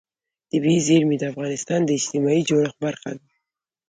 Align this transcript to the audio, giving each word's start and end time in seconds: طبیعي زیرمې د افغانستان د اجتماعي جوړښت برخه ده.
طبیعي 0.49 0.79
زیرمې 0.87 1.17
د 1.19 1.23
افغانستان 1.31 1.79
د 1.85 1.89
اجتماعي 1.99 2.41
جوړښت 2.49 2.77
برخه 2.85 3.09
ده. 3.17 3.23